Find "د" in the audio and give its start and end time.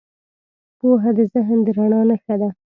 1.17-1.19, 1.65-1.67